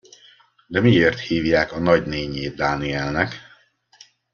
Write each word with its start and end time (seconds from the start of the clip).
De 0.67 0.79
miért 0.81 1.19
hívják 1.19 1.71
a 1.71 1.79
nagynénjét 1.79 2.55
Dánielnek? 2.55 3.35